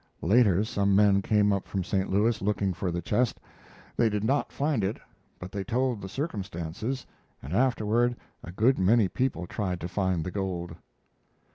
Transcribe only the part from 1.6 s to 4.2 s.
from St. Louis looking for the chest. They